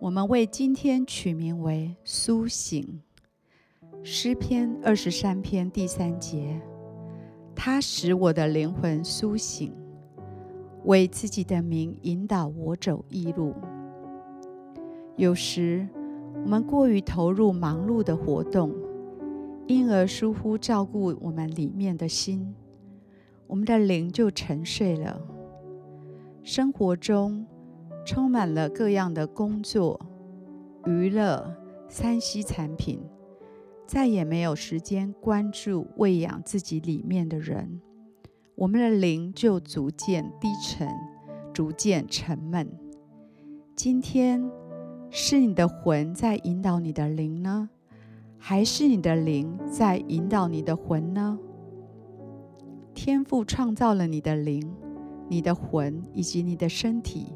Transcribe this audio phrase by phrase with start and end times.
[0.00, 3.00] 我们为今天取名为“苏醒”。
[4.02, 6.60] 诗篇二十三篇第三节，
[7.54, 9.72] 他使我的灵魂苏醒，
[10.84, 13.54] 为自己的名引导我走义路。
[15.16, 15.88] 有时
[16.42, 18.74] 我们过于投入忙碌的活动，
[19.66, 22.54] 因而疏忽照顾我们里面的心，
[23.46, 25.18] 我们的灵就沉睡了。
[26.42, 27.46] 生活中，
[28.04, 29.98] 充满了各样的工作、
[30.84, 31.56] 娱乐、
[31.88, 33.00] 三 C 产品，
[33.86, 37.80] 再也没有时间关注喂养自己里面的人，
[38.56, 40.86] 我们的灵就逐渐低沉，
[41.52, 42.68] 逐渐沉闷。
[43.74, 44.50] 今天
[45.10, 47.70] 是你的魂在引导你的灵呢，
[48.36, 51.38] 还是你的灵在引导你的魂呢？
[52.94, 54.70] 天赋创造了你的灵、
[55.28, 57.32] 你的魂以及你的身体。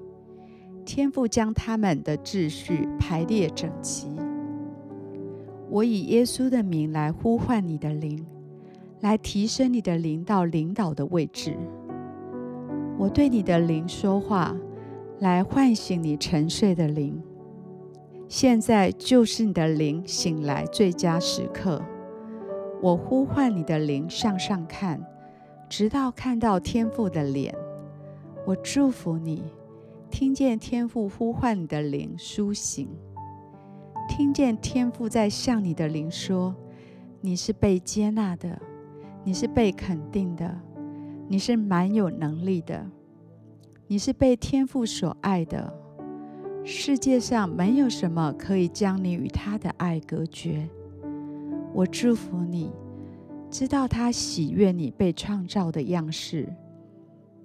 [0.88, 4.08] 天父将他们的秩序排列整齐。
[5.68, 8.24] 我以耶稣的名来呼唤你的灵，
[9.00, 11.54] 来提升你的灵到领导的位置。
[12.96, 14.56] 我对你的灵说话，
[15.18, 17.22] 来唤醒你沉睡的灵。
[18.26, 21.82] 现在就是你的灵醒来最佳时刻。
[22.80, 24.98] 我呼唤你的灵向上看，
[25.68, 27.54] 直到看到天父的脸。
[28.46, 29.42] 我祝福你。
[30.10, 32.88] 听见天父呼唤你的灵苏醒，
[34.08, 36.54] 听见天父在向你的灵说
[37.20, 38.60] ：“你是被接纳的，
[39.22, 40.60] 你是被肯定的，
[41.28, 42.90] 你是蛮有能力的，
[43.86, 45.72] 你是被天父所爱的。
[46.64, 50.68] 世界上没有什么可以将你与他的爱隔绝。
[51.72, 52.72] 我祝福你，
[53.50, 56.52] 知道他喜悦你被创造的样式，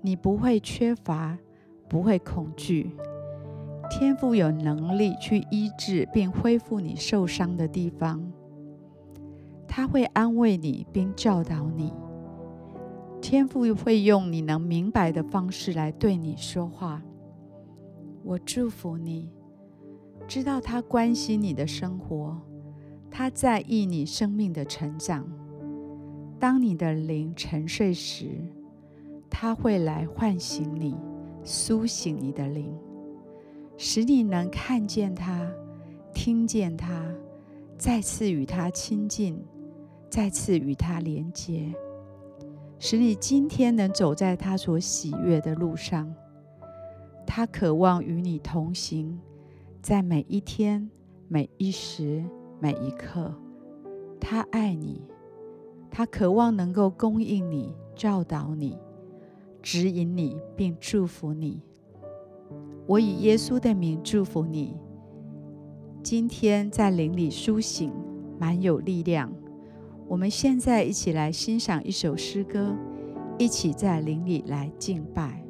[0.02, 1.38] 你不会缺乏。”
[1.88, 2.96] 不会恐惧，
[3.90, 8.32] 天父有能力去医治并恢复你受伤的地方。
[9.68, 11.92] 他会安慰你并教导你，
[13.22, 17.02] 天赋会用你能明白的方式来对你说话。
[18.24, 19.32] 我祝福你，
[20.28, 22.40] 知道他关心你的生活，
[23.12, 25.28] 他在意你生命的成长。
[26.40, 28.28] 当你的灵沉睡时，
[29.30, 30.96] 他会来唤醒你。
[31.44, 32.74] 苏醒你的灵，
[33.78, 35.52] 使你能看见他、
[36.14, 37.06] 听见他，
[37.78, 39.44] 再次与他亲近，
[40.09, 41.74] 再次与他连接，
[42.80, 46.14] 使你今天能走在他所喜悦的路上。
[47.26, 49.20] 他渴望与你同行，
[49.81, 50.90] 在每一天、
[51.28, 52.24] 每一时、
[52.60, 53.34] 每一刻。
[54.20, 55.02] 他爱你，
[55.92, 58.78] 他渴望能够供应你、教导你。
[59.63, 61.62] 指引你，并祝福你。
[62.85, 64.75] 我以耶稣的名祝福你。
[66.03, 67.90] 今天在林里苏醒，
[68.38, 69.31] 满有力量。
[70.06, 72.75] 我们现在一起来欣赏一首诗歌，
[73.40, 75.43] 一起在林里来敬拜。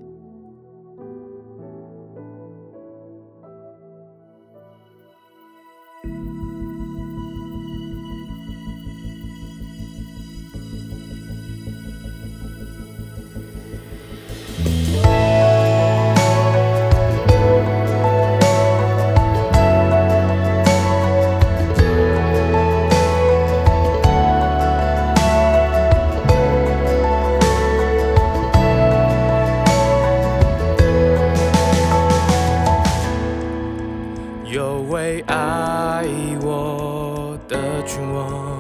[37.54, 38.60] 的君王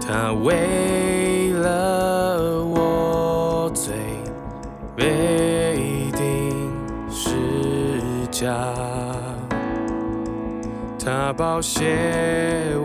[0.00, 3.94] 他为了我罪
[4.96, 6.72] 被钉
[7.10, 7.30] 十
[8.30, 8.50] 架，
[10.98, 11.84] 他宝血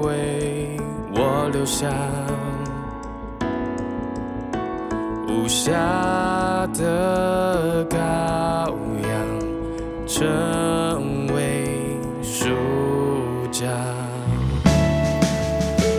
[0.04, 0.78] 为
[1.14, 1.90] 我留下，
[5.28, 5.72] 无瑕
[6.74, 7.98] 的羔
[9.08, 9.14] 羊
[10.06, 11.66] 成为
[12.22, 12.50] 属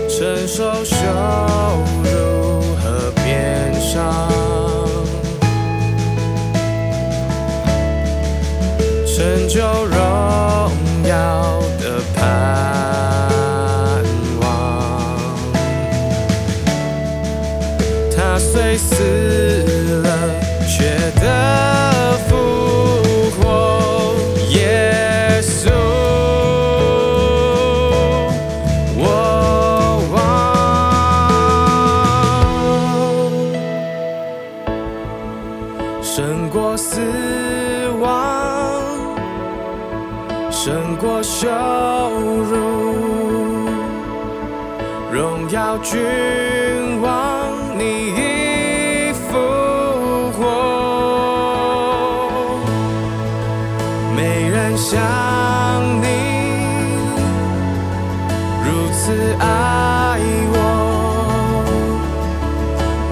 [0.09, 0.97] 承受羞
[2.05, 2.09] 辱
[2.77, 4.29] 和悲伤，
[9.07, 9.99] 成就荣
[11.07, 11.66] 耀。
[42.27, 42.57] 不如
[45.13, 47.85] 荣耀君王你
[48.17, 49.39] 已复
[50.33, 50.41] 活。
[54.17, 54.99] 没人像
[56.03, 56.07] 你
[58.65, 58.97] 如此
[59.39, 60.19] 爱
[60.53, 60.57] 我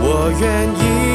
[0.03, 0.07] 我
[0.41, 0.45] 愿
[0.81, 1.14] 意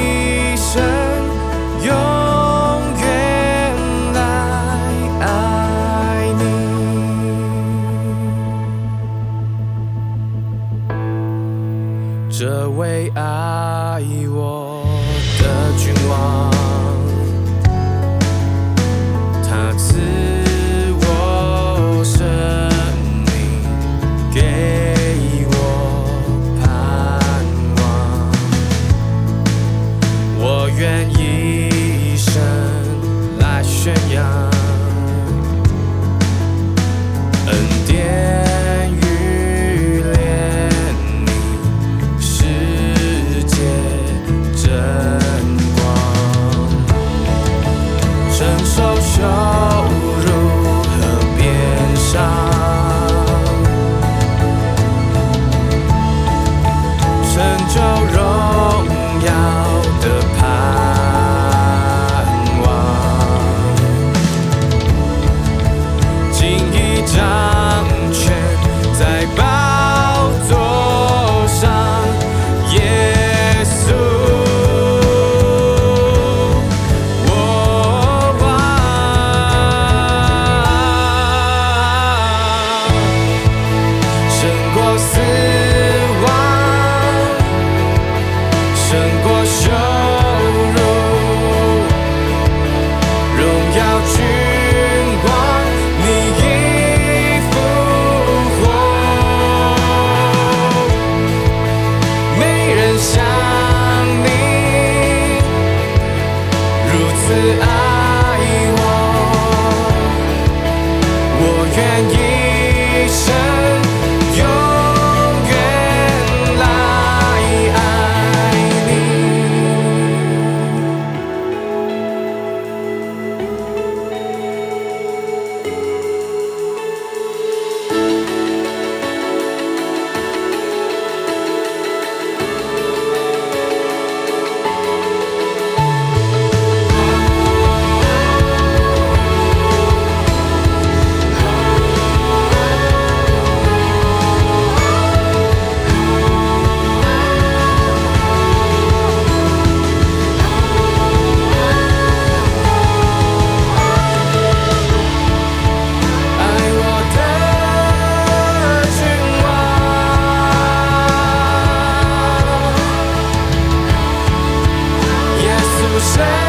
[166.20, 166.49] say